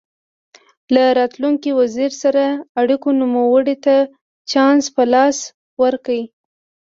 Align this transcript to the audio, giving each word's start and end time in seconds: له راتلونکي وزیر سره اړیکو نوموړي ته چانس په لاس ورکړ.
له 0.93 1.03
راتلونکي 1.19 1.69
وزیر 1.79 2.11
سره 2.23 2.43
اړیکو 2.81 3.09
نوموړي 3.21 3.75
ته 3.85 3.95
چانس 4.51 4.83
په 4.95 5.03
لاس 5.13 5.37
ورکړ. 5.81 6.19